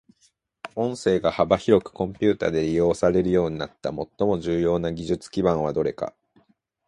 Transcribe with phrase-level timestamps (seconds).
[0.75, 6.15] 音声が幅広くコンピュータで利用されるようになった最も重要な技術基盤はどれか。